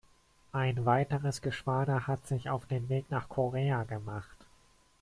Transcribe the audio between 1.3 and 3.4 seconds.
Geschwader hat sich auf den Weg nach